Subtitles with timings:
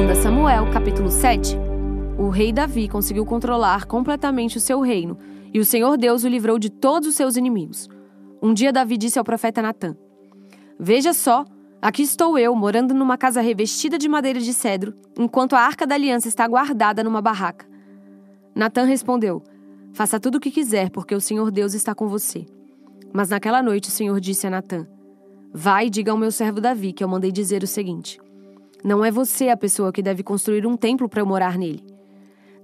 [0.00, 1.58] Segundo Samuel, capítulo 7,
[2.18, 5.18] o rei Davi conseguiu controlar completamente o seu reino,
[5.52, 7.86] e o Senhor Deus o livrou de todos os seus inimigos.
[8.40, 9.94] Um dia Davi disse ao profeta Natã:
[10.78, 11.44] Veja só,
[11.82, 15.96] aqui estou eu, morando numa casa revestida de madeira de cedro, enquanto a arca da
[15.96, 17.66] aliança está guardada numa barraca.
[18.54, 19.42] Natã respondeu:
[19.92, 22.46] Faça tudo o que quiser, porque o Senhor Deus está com você.
[23.12, 24.86] Mas naquela noite o Senhor disse a Natã:
[25.52, 28.18] Vai e diga ao meu servo Davi que eu mandei dizer o seguinte:
[28.82, 31.84] Não é você a pessoa que deve construir um templo para eu morar nele.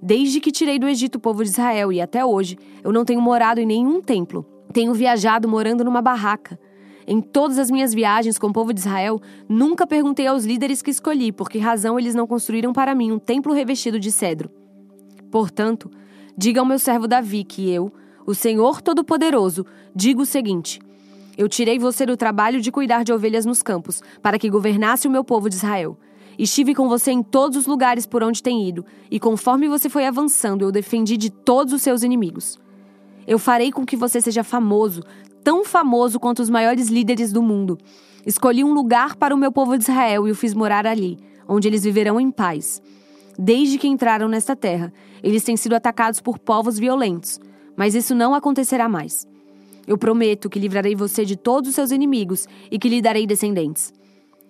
[0.00, 3.20] Desde que tirei do Egito o povo de Israel e até hoje, eu não tenho
[3.20, 4.46] morado em nenhum templo.
[4.72, 6.58] Tenho viajado morando numa barraca.
[7.06, 10.90] Em todas as minhas viagens com o povo de Israel, nunca perguntei aos líderes que
[10.90, 14.50] escolhi por que razão eles não construíram para mim um templo revestido de cedro.
[15.30, 15.90] Portanto,
[16.36, 17.92] diga ao meu servo Davi que eu,
[18.26, 19.64] o Senhor Todo-Poderoso,
[19.94, 20.80] digo o seguinte:
[21.36, 25.10] Eu tirei você do trabalho de cuidar de ovelhas nos campos, para que governasse o
[25.10, 25.98] meu povo de Israel.
[26.38, 30.06] Estive com você em todos os lugares por onde tem ido, e conforme você foi
[30.06, 32.58] avançando, eu defendi de todos os seus inimigos.
[33.26, 35.02] Eu farei com que você seja famoso,
[35.44, 37.78] tão famoso quanto os maiores líderes do mundo.
[38.24, 41.68] Escolhi um lugar para o meu povo de Israel e o fiz morar ali, onde
[41.68, 42.82] eles viverão em paz.
[43.38, 44.92] Desde que entraram nesta terra,
[45.22, 47.38] eles têm sido atacados por povos violentos,
[47.76, 49.26] mas isso não acontecerá mais.
[49.86, 53.92] Eu prometo que livrarei você de todos os seus inimigos e que lhe darei descendentes.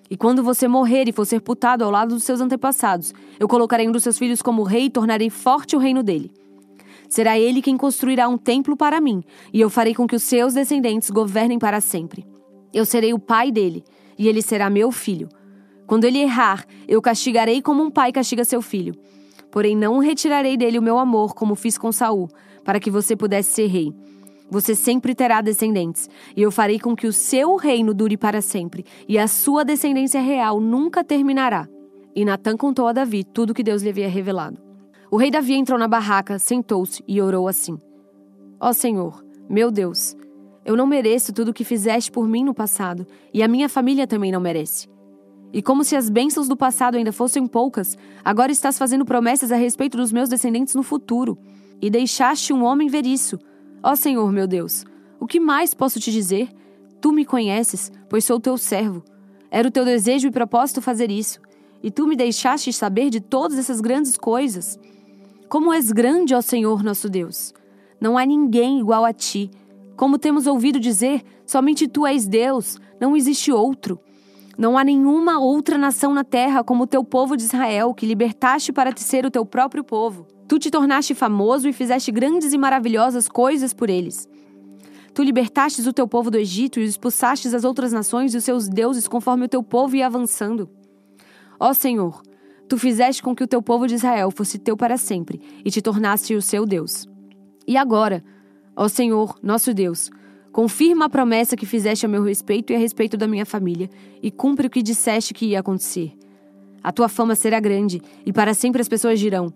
[0.09, 3.93] E quando você morrer e for sepultado ao lado dos seus antepassados, eu colocarei um
[3.93, 6.31] dos seus filhos como rei e tornarei forte o reino dele.
[7.09, 10.55] Será ele quem construirá um templo para mim, e eu farei com que os seus
[10.55, 12.25] descendentes governem para sempre.
[12.73, 13.85] Eu serei o pai dele,
[14.19, 15.29] e ele será meu filho.
[15.87, 18.95] Quando ele errar, eu castigarei como um pai castiga seu filho.
[19.51, 22.29] Porém, não retirarei dele o meu amor, como fiz com Saul,
[22.65, 23.95] para que você pudesse ser rei.
[24.51, 28.85] Você sempre terá descendentes, e eu farei com que o seu reino dure para sempre,
[29.09, 31.69] e a sua descendência real nunca terminará.
[32.15, 34.59] E Natã contou a Davi tudo o que Deus lhe havia revelado.
[35.11, 37.77] O rei Davi entrou na barraca, sentou-se e orou assim:
[38.61, 40.17] Ó oh Senhor, meu Deus,
[40.65, 44.07] eu não mereço tudo o que fizeste por mim no passado, e a minha família
[44.07, 44.89] também não merece.
[45.53, 49.57] E como se as bênçãos do passado ainda fossem poucas, agora estás fazendo promessas a
[49.57, 51.39] respeito dos meus descendentes no futuro.
[51.81, 53.39] E deixaste um homem ver isso.
[53.83, 54.85] Ó Senhor, meu Deus,
[55.21, 56.49] o que mais posso te dizer?
[57.01, 59.03] Tu me conheces, pois sou teu servo.
[59.51, 61.41] Era o teu desejo e propósito fazer isso.
[61.83, 64.79] E tu me deixaste saber de todas essas grandes coisas.
[65.49, 67.55] Como és grande, ó Senhor nosso Deus!
[68.01, 69.51] Não há ninguém igual a ti.
[69.97, 73.99] Como temos ouvido dizer, somente tu és Deus, não existe outro.
[74.59, 78.73] Não há nenhuma outra nação na terra como o teu povo de Israel, que libertaste
[78.73, 80.27] para te ser o teu próprio povo.
[80.49, 84.27] Tu te tornaste famoso e fizeste grandes e maravilhosas coisas por eles.
[85.13, 88.69] Tu libertastes o teu povo do Egito e expulsastes as outras nações e os seus
[88.69, 90.71] deuses conforme o teu povo ia avançando.
[91.59, 92.23] Ó Senhor,
[92.69, 95.83] tu fizeste com que o teu povo de Israel fosse teu para sempre e te
[95.83, 97.07] tornaste o seu Deus.
[97.67, 98.25] E agora,
[98.75, 100.11] ó Senhor, nosso Deus,
[100.57, 103.91] Confirma a promessa que fizeste a meu respeito e a respeito da minha família,
[104.23, 106.15] e cumpre o que disseste que ia acontecer.
[106.83, 109.53] A tua fama será grande, e para sempre as pessoas dirão: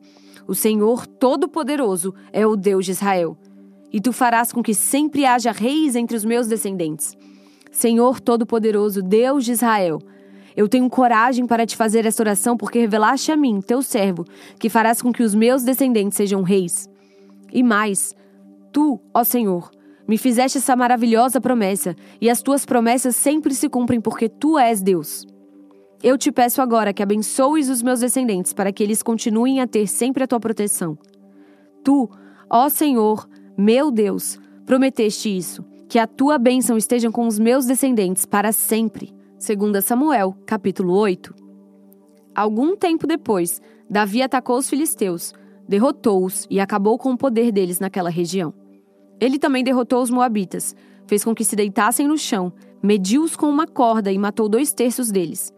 [0.47, 3.35] O Senhor Todo-Poderoso é o Deus de Israel.
[3.91, 7.17] E tu farás com que sempre haja reis entre os meus descendentes.
[7.73, 10.03] Senhor Todo-Poderoso, Deus de Israel,
[10.55, 14.27] eu tenho coragem para te fazer esta oração porque revelaste a mim, teu servo,
[14.59, 16.91] que farás com que os meus descendentes sejam reis.
[17.51, 18.15] E mais,
[18.71, 19.71] tu, ó Senhor,
[20.11, 24.83] me fizeste essa maravilhosa promessa, e as tuas promessas sempre se cumprem porque tu és
[24.83, 25.25] Deus.
[26.03, 29.87] Eu te peço agora que abençoes os meus descendentes para que eles continuem a ter
[29.87, 30.99] sempre a tua proteção.
[31.85, 32.11] Tu,
[32.51, 33.25] ó Senhor,
[33.57, 39.15] meu Deus, prometeste isso, que a tua bênção esteja com os meus descendentes para sempre.
[39.39, 41.33] 2 Samuel, capítulo 8.
[42.35, 45.33] Algum tempo depois, Davi atacou os filisteus,
[45.69, 48.53] derrotou-os e acabou com o poder deles naquela região.
[49.21, 50.75] Ele também derrotou os Moabitas,
[51.07, 55.11] fez com que se deitassem no chão, mediu-os com uma corda e matou dois terços
[55.11, 55.53] deles.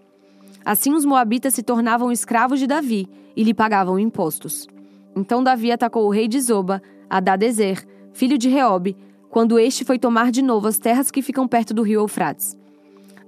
[0.65, 4.67] Assim os Moabitas se tornavam escravos de Davi e lhe pagavam impostos.
[5.15, 8.97] Então Davi atacou o rei de Zoba, Adadezer, filho de Reobe,
[9.31, 12.57] quando este foi tomar de novo as terras que ficam perto do rio Eufrates.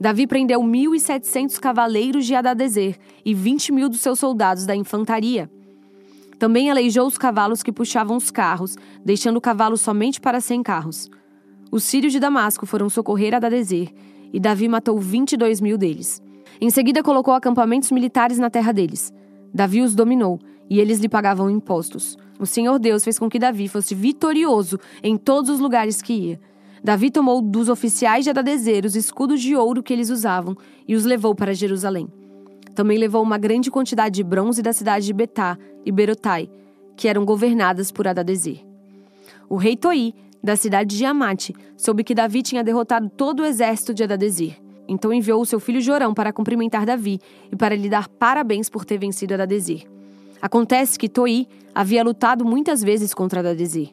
[0.00, 5.50] Davi prendeu 1.700 cavaleiros de Adadezer e 20 mil dos seus soldados da infantaria.
[6.44, 11.08] Também aleijou os cavalos que puxavam os carros, deixando o cavalo somente para cem carros.
[11.73, 13.91] Os sírios de Damasco foram socorrer a Dadezer,
[14.31, 16.20] e Davi matou 22 mil deles.
[16.61, 19.11] Em seguida, colocou acampamentos militares na terra deles.
[19.55, 20.38] Davi os dominou,
[20.69, 22.14] e eles lhe pagavam impostos.
[22.38, 26.41] O Senhor Deus fez com que Davi fosse vitorioso em todos os lugares que ia.
[26.85, 30.55] Davi tomou dos oficiais de Adadezer os escudos de ouro que eles usavam
[30.87, 32.06] e os levou para Jerusalém.
[32.75, 36.50] Também levou uma grande quantidade de bronze da cidade de Betá e Berotai,
[36.97, 38.65] que eram governadas por Adadezer.
[39.49, 40.12] O rei Toi,
[40.43, 44.61] da cidade de Amate, soube que Davi tinha derrotado todo o exército de Adadezer.
[44.88, 48.85] Então enviou o seu filho Jorão para cumprimentar Davi e para lhe dar parabéns por
[48.85, 49.85] ter vencido Adadezer.
[50.43, 53.91] Acontece que Toi havia lutado muitas vezes contra Adadezer.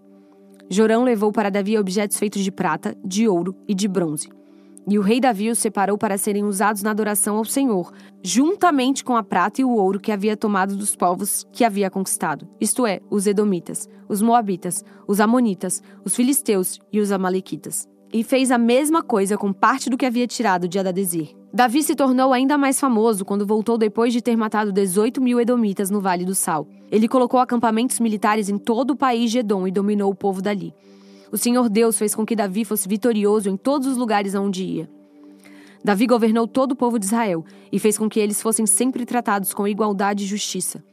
[0.69, 4.29] Jorão levou para Davi objetos feitos de prata, de ouro e de bronze.
[4.87, 7.91] E o rei Davi os separou para serem usados na adoração ao Senhor,
[8.23, 12.47] juntamente com a prata e o ouro que havia tomado dos povos que havia conquistado,
[12.59, 17.87] isto é, os Edomitas, os Moabitas, os Amonitas, os Filisteus e os Amalequitas.
[18.11, 21.33] E fez a mesma coisa com parte do que havia tirado de Adadezer.
[21.53, 25.89] Davi se tornou ainda mais famoso quando voltou depois de ter matado 18 mil Edomitas
[25.89, 26.67] no Vale do Sal.
[26.91, 30.73] Ele colocou acampamentos militares em todo o país de Edom e dominou o povo dali.
[31.31, 34.89] O Senhor Deus fez com que Davi fosse vitorioso em todos os lugares aonde ia.
[35.83, 39.53] Davi governou todo o povo de Israel e fez com que eles fossem sempre tratados
[39.53, 40.83] com igualdade e justiça.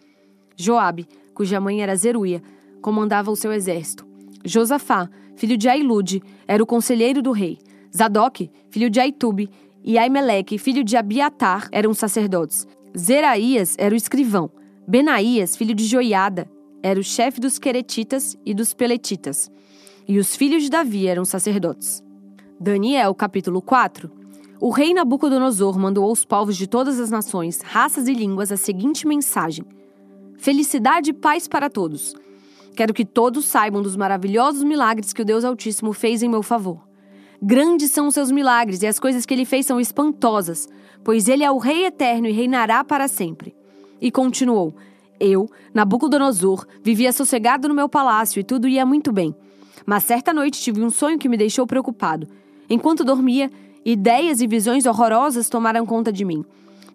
[0.57, 2.41] Joabe, cuja mãe era Zeruia,
[2.81, 4.07] comandava o seu exército.
[4.45, 7.59] Josafá, filho de Ailude, era o conselheiro do rei.
[7.95, 9.51] Zadok, filho de Aitube,
[9.83, 12.67] e Aimeleque, filho de Abiatar, eram sacerdotes.
[12.97, 14.51] Zeraías era o escrivão.
[14.87, 16.49] Benaías, filho de Joiada,
[16.83, 19.51] era o chefe dos queretitas e dos peletitas
[20.09, 22.03] e os filhos de Davi eram sacerdotes.
[22.59, 24.11] Daniel, capítulo 4.
[24.59, 29.07] O rei Nabucodonosor mandou aos povos de todas as nações, raças e línguas a seguinte
[29.07, 29.65] mensagem:
[30.39, 32.15] Felicidade e paz para todos.
[32.75, 36.89] Quero que todos saibam dos maravilhosos milagres que o Deus Altíssimo fez em meu favor.
[37.41, 40.69] Grandes são os seus milagres e as coisas que ele fez são espantosas,
[41.05, 43.55] pois ele é o Rei eterno e reinará para sempre.
[44.01, 44.75] E continuou:
[45.21, 49.37] Eu, Nabucodonosor, vivia sossegado no meu palácio e tudo ia muito bem.
[49.87, 52.29] Mas certa noite tive um sonho que me deixou preocupado.
[52.69, 53.51] Enquanto dormia,
[53.85, 56.45] ideias e visões horrorosas tomaram conta de mim.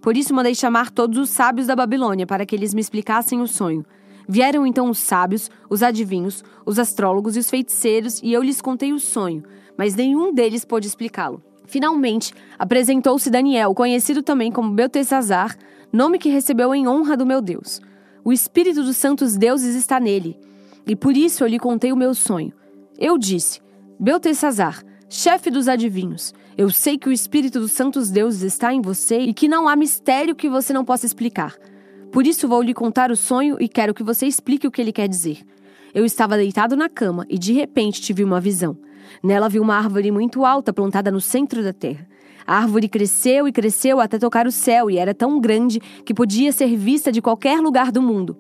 [0.02, 3.48] Por isso mandei chamar todos os sábios da Babilônia para que eles me explicassem o
[3.48, 3.86] sonho.
[4.28, 8.94] Vieram então os sábios, os adivinhos, os astrólogos e os feiticeiros, e eu lhes contei
[8.94, 9.44] o sonho,
[9.78, 11.42] mas nenhum deles pôde explicá-lo.
[11.66, 15.58] Finalmente, apresentou-se Daniel, conhecido também como Beltesazar,
[15.92, 17.82] nome que recebeu em honra do meu Deus.
[18.24, 20.38] O espírito dos santos deuses está nele,
[20.86, 22.54] e por isso eu lhe contei o meu sonho.
[22.98, 23.62] Eu disse:
[24.00, 29.20] Beltesazar, chefe dos adivinhos, eu sei que o Espírito dos Santos Deuses está em você
[29.20, 31.56] e que não há mistério que você não possa explicar.
[32.12, 34.92] Por isso vou lhe contar o sonho e quero que você explique o que ele
[34.92, 35.40] quer dizer.
[35.94, 38.78] Eu estava deitado na cama e de repente tive uma visão.
[39.24, 42.08] Nela vi uma árvore muito alta plantada no centro da terra.
[42.46, 46.52] A árvore cresceu e cresceu até tocar o céu e era tão grande que podia
[46.52, 48.38] ser vista de qualquer lugar do mundo.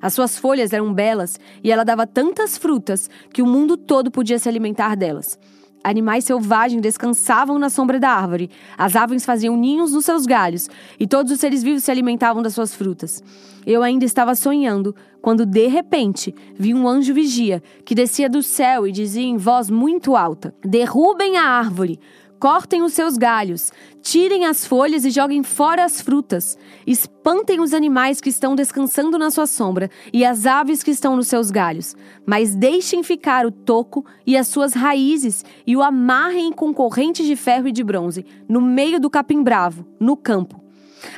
[0.00, 4.38] As suas folhas eram belas e ela dava tantas frutas que o mundo todo podia
[4.38, 5.38] se alimentar delas.
[5.86, 11.06] Animais selvagens descansavam na sombra da árvore, as aves faziam ninhos nos seus galhos e
[11.06, 13.22] todos os seres vivos se alimentavam das suas frutas.
[13.64, 18.84] Eu ainda estava sonhando quando, de repente, vi um anjo vigia que descia do céu
[18.86, 22.00] e dizia em voz muito alta: Derrubem a árvore!
[22.38, 23.72] Cortem os seus galhos,
[24.02, 26.58] tirem as folhas e joguem fora as frutas.
[26.86, 31.28] Espantem os animais que estão descansando na sua sombra e as aves que estão nos
[31.28, 31.96] seus galhos.
[32.26, 37.36] Mas deixem ficar o toco e as suas raízes e o amarrem com correntes de
[37.36, 40.62] ferro e de bronze, no meio do capim bravo, no campo.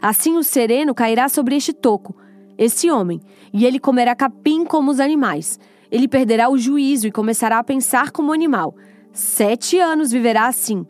[0.00, 2.14] Assim o sereno cairá sobre este toco,
[2.56, 3.20] esse homem,
[3.52, 5.58] e ele comerá capim como os animais.
[5.90, 8.76] Ele perderá o juízo e começará a pensar como animal.
[9.12, 10.86] Sete anos viverá assim.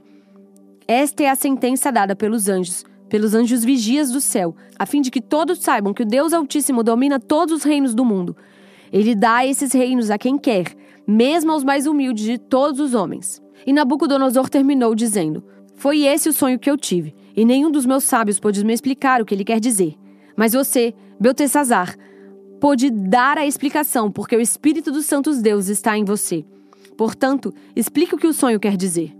[0.91, 5.11] Esta é a sentença dada pelos anjos, pelos anjos vigias do céu, a fim de
[5.11, 8.35] que todos saibam que o Deus Altíssimo domina todos os reinos do mundo.
[8.91, 10.75] Ele dá esses reinos a quem quer,
[11.07, 13.43] mesmo aos mais humildes de todos os homens.
[13.67, 18.05] E Nabucodonosor terminou dizendo: Foi esse o sonho que eu tive, e nenhum dos meus
[18.05, 19.95] sábios pôde me explicar o que ele quer dizer.
[20.35, 21.99] Mas você, Beltesazar,
[22.59, 26.47] pôde dar a explicação, porque o Espírito dos Santos Deus está em você.
[26.97, 29.18] Portanto, explique o que o sonho quer dizer.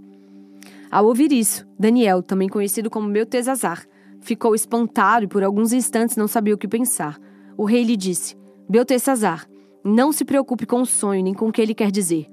[0.91, 3.87] Ao ouvir isso, Daniel, também conhecido como Beltesazar,
[4.21, 7.19] ficou espantado e por alguns instantes não sabia o que pensar.
[7.57, 8.37] O rei lhe disse:
[8.69, 9.47] Beltesazar,
[9.85, 12.27] não se preocupe com o sonho nem com o que ele quer dizer.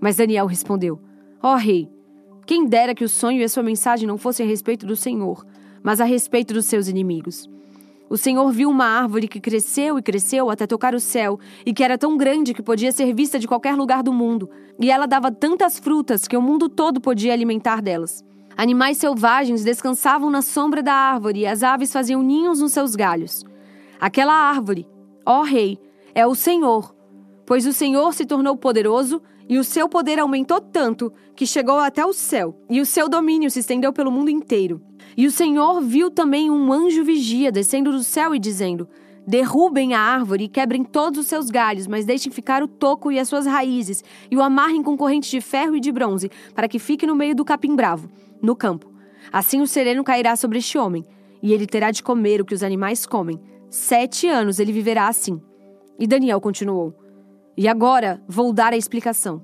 [0.00, 0.98] Mas Daniel respondeu:
[1.42, 1.88] Ó oh, rei,
[2.46, 5.46] quem dera que o sonho e a sua mensagem não fossem a respeito do Senhor,
[5.82, 7.48] mas a respeito dos seus inimigos.
[8.10, 11.84] O Senhor viu uma árvore que cresceu e cresceu até tocar o céu, e que
[11.84, 14.50] era tão grande que podia ser vista de qualquer lugar do mundo,
[14.80, 18.24] e ela dava tantas frutas que o mundo todo podia alimentar delas.
[18.56, 23.44] Animais selvagens descansavam na sombra da árvore e as aves faziam ninhos nos seus galhos.
[24.00, 24.88] Aquela árvore,
[25.24, 25.78] ó Rei,
[26.12, 26.92] é o Senhor,
[27.46, 32.06] pois o Senhor se tornou poderoso E o seu poder aumentou tanto que chegou até
[32.06, 34.80] o céu, e o seu domínio se estendeu pelo mundo inteiro.
[35.16, 38.88] E o Senhor viu também um anjo vigia descendo do céu e dizendo:
[39.26, 43.18] Derrubem a árvore e quebrem todos os seus galhos, mas deixem ficar o toco e
[43.18, 46.78] as suas raízes, e o amarrem com correntes de ferro e de bronze, para que
[46.78, 48.10] fique no meio do capim bravo,
[48.42, 48.90] no campo.
[49.32, 51.04] Assim o sereno cairá sobre este homem,
[51.42, 53.40] e ele terá de comer o que os animais comem.
[53.68, 55.40] Sete anos ele viverá assim.
[55.98, 56.94] E Daniel continuou:
[57.56, 59.42] E agora vou dar a explicação.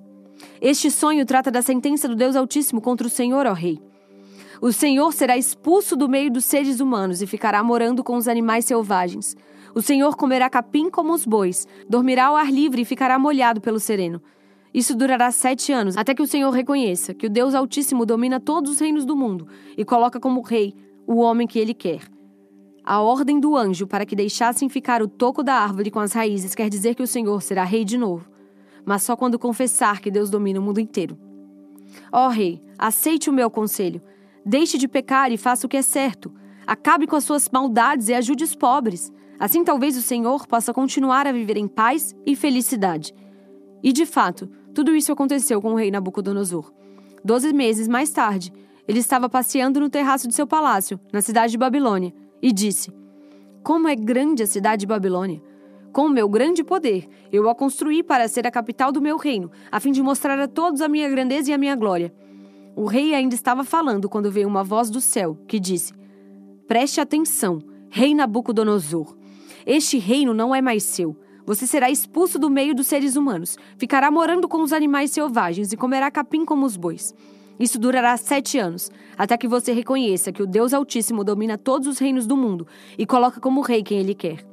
[0.60, 3.80] Este sonho trata da sentença do Deus Altíssimo contra o Senhor, ó Rei.
[4.60, 8.64] O Senhor será expulso do meio dos seres humanos e ficará morando com os animais
[8.64, 9.36] selvagens.
[9.74, 13.78] O Senhor comerá capim como os bois, dormirá ao ar livre e ficará molhado pelo
[13.78, 14.22] sereno.
[14.72, 18.72] Isso durará sete anos, até que o Senhor reconheça que o Deus Altíssimo domina todos
[18.72, 19.46] os reinos do mundo
[19.76, 20.74] e coloca como rei
[21.06, 22.02] o homem que ele quer.
[22.84, 26.54] A ordem do anjo para que deixassem ficar o toco da árvore com as raízes
[26.54, 28.30] quer dizer que o Senhor será rei de novo,
[28.84, 31.18] mas só quando confessar que Deus domina o mundo inteiro.
[32.12, 34.00] Ó rei, aceite o meu conselho.
[34.48, 36.32] Deixe de pecar e faça o que é certo.
[36.64, 39.12] Acabe com as suas maldades e ajude os pobres.
[39.40, 43.12] Assim, talvez o Senhor possa continuar a viver em paz e felicidade.
[43.82, 46.72] E de fato, tudo isso aconteceu com o rei Nabucodonosor.
[47.24, 48.52] Doze meses mais tarde,
[48.86, 52.92] ele estava passeando no terraço de seu palácio, na cidade de Babilônia, e disse:
[53.64, 55.42] Como é grande a cidade de Babilônia!
[55.92, 59.50] Com o meu grande poder, eu a construí para ser a capital do meu reino,
[59.72, 62.14] a fim de mostrar a todos a minha grandeza e a minha glória.
[62.76, 65.94] O rei ainda estava falando quando veio uma voz do céu que disse:
[66.68, 69.16] Preste atenção, rei Nabucodonosor.
[69.64, 71.16] Este reino não é mais seu.
[71.46, 75.76] Você será expulso do meio dos seres humanos, ficará morando com os animais selvagens e
[75.76, 77.14] comerá capim como os bois.
[77.58, 81.98] Isso durará sete anos, até que você reconheça que o Deus Altíssimo domina todos os
[81.98, 82.66] reinos do mundo
[82.98, 84.44] e coloca como rei quem ele quer.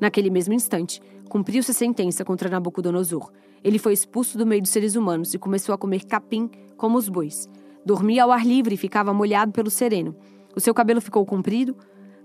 [0.00, 3.30] Naquele mesmo instante, cumpriu-se a sentença contra Nabucodonosor.
[3.62, 6.50] Ele foi expulso do meio dos seres humanos e começou a comer capim
[6.82, 7.48] como os bois.
[7.86, 10.16] Dormia ao ar livre e ficava molhado pelo sereno.
[10.52, 11.76] O seu cabelo ficou comprido,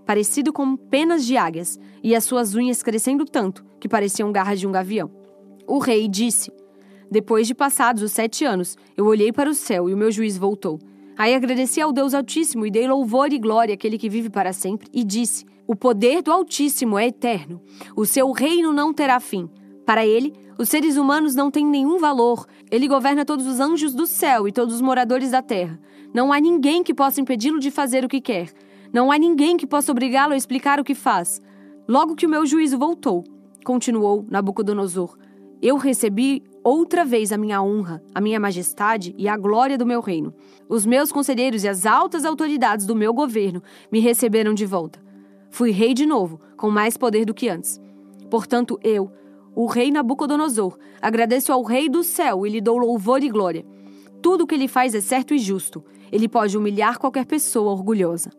[0.04, 4.66] parecido com penas de águias, e as suas unhas crescendo tanto que pareciam garras de
[4.66, 5.12] um gavião.
[5.64, 6.50] O rei disse:
[7.08, 10.36] Depois de passados os sete anos, eu olhei para o céu e o meu juiz
[10.36, 10.80] voltou.
[11.16, 14.88] Aí agradeci ao Deus Altíssimo e dei louvor e glória àquele que vive para sempre,
[14.92, 17.62] e disse: O poder do Altíssimo é eterno.
[17.94, 19.48] O seu reino não terá fim.
[19.88, 22.46] Para ele, os seres humanos não têm nenhum valor.
[22.70, 25.80] Ele governa todos os anjos do céu e todos os moradores da terra.
[26.12, 28.52] Não há ninguém que possa impedi-lo de fazer o que quer.
[28.92, 31.40] Não há ninguém que possa obrigá-lo a explicar o que faz.
[31.88, 33.24] Logo que o meu juízo voltou,
[33.64, 35.16] continuou Nabucodonosor,
[35.62, 40.02] eu recebi outra vez a minha honra, a minha majestade e a glória do meu
[40.02, 40.34] reino.
[40.68, 45.00] Os meus conselheiros e as altas autoridades do meu governo me receberam de volta.
[45.48, 47.80] Fui rei de novo, com mais poder do que antes.
[48.28, 49.10] Portanto, eu,
[49.58, 53.66] o rei Nabucodonosor, agradeço ao rei do céu e lhe dou louvor e glória.
[54.22, 55.84] Tudo o que ele faz é certo e justo.
[56.12, 58.30] Ele pode humilhar qualquer pessoa orgulhosa.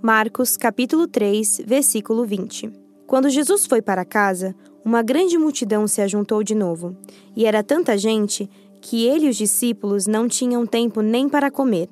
[0.00, 2.70] Marcos, capítulo 3, versículo 20.
[3.08, 4.54] Quando Jesus foi para casa,
[4.84, 6.96] uma grande multidão se ajuntou de novo,
[7.34, 8.48] e era tanta gente
[8.80, 11.88] que ele e os discípulos não tinham tempo nem para comer.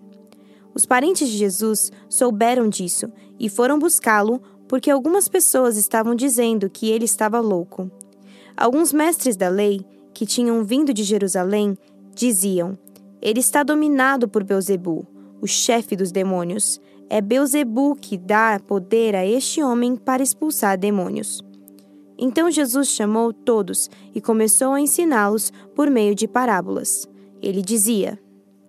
[0.72, 6.88] Os parentes de Jesus souberam disso e foram buscá-lo porque algumas pessoas estavam dizendo que
[6.88, 7.90] ele estava louco.
[8.56, 9.84] Alguns mestres da lei,
[10.14, 11.76] que tinham vindo de Jerusalém,
[12.14, 12.78] diziam:
[13.20, 15.06] Ele está dominado por Beuzebu,
[15.42, 16.80] o chefe dos demônios.
[17.10, 21.40] É Beuzebu que dá poder a este homem para expulsar demônios.
[22.18, 27.06] Então Jesus chamou todos e começou a ensiná-los por meio de parábolas.
[27.42, 28.18] Ele dizia: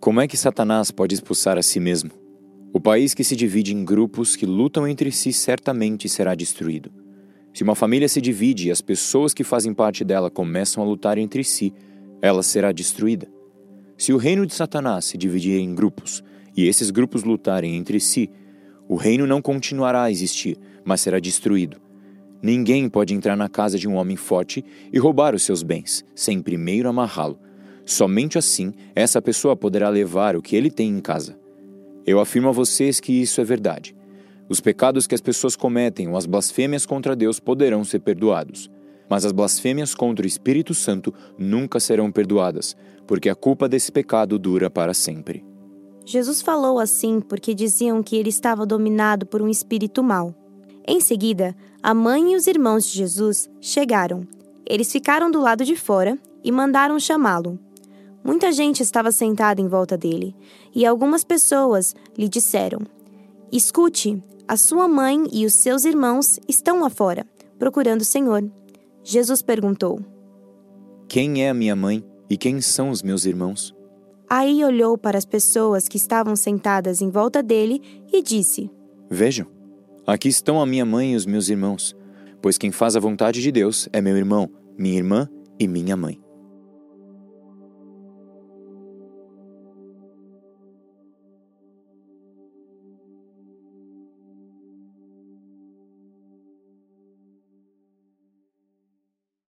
[0.02, 2.12] Como é que Satanás pode expulsar a si mesmo?
[2.74, 6.92] O país que se divide em grupos que lutam entre si certamente será destruído.
[7.58, 11.18] Se uma família se divide e as pessoas que fazem parte dela começam a lutar
[11.18, 11.74] entre si,
[12.22, 13.28] ela será destruída.
[13.98, 16.24] Se o reino de Satanás se dividir em grupos
[16.56, 18.30] e esses grupos lutarem entre si,
[18.88, 21.82] o reino não continuará a existir, mas será destruído.
[22.44, 26.44] Ninguém pode entrar na casa de um homem forte e roubar os seus bens, sem
[26.44, 27.40] primeiro amarrá-lo.
[27.84, 31.36] Somente assim essa pessoa poderá levar o que ele tem em casa.
[32.06, 33.97] Eu afirmo a vocês que isso é verdade.
[34.50, 38.70] Os pecados que as pessoas cometem ou as blasfêmias contra Deus poderão ser perdoados,
[39.10, 42.76] mas as blasfêmias contra o Espírito Santo nunca serão perdoadas,
[43.06, 45.46] porque a culpa desse pecado dura para sempre.
[46.06, 50.34] Jesus falou assim porque diziam que ele estava dominado por um espírito mau.
[50.88, 54.26] Em seguida, a mãe e os irmãos de Jesus chegaram.
[54.66, 57.60] Eles ficaram do lado de fora e mandaram chamá-lo.
[58.24, 60.34] Muita gente estava sentada em volta dele,
[60.74, 62.80] e algumas pessoas lhe disseram:
[63.52, 67.26] Escute, a sua mãe e os seus irmãos estão lá fora,
[67.60, 68.50] procurando o Senhor.
[69.04, 70.00] Jesus perguntou:
[71.08, 73.74] Quem é a minha mãe E quem são os meus irmãos?
[74.30, 78.70] Aí olhou para as pessoas que estavam sentadas em volta dele e disse:
[79.10, 79.48] Vejam,
[80.06, 81.96] aqui estão a minha mãe e os meus irmãos,
[82.42, 86.20] pois quem faz a vontade de Deus é meu irmão, minha irmã e minha mãe.